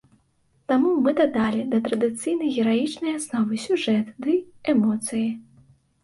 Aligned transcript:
Таму 0.69 0.91
мы 1.07 1.11
дадалі 1.17 1.59
да 1.73 1.81
традыцыйнай 1.87 2.49
гераічнай 2.61 3.13
асновы 3.17 3.59
сюжэт 3.65 4.09
ды 4.27 4.33
эмоцыі. 4.75 5.29